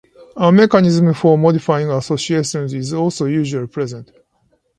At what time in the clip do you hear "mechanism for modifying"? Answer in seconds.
0.51-1.91